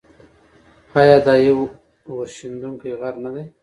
آیا 0.99 1.17
دا 1.25 1.33
یو 1.47 1.59
اورښیندونکی 2.09 2.91
غر 2.99 3.15
نه 3.23 3.29
دی؟ 3.35 3.43